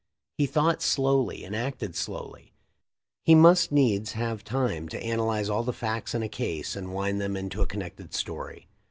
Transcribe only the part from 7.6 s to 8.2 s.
a connected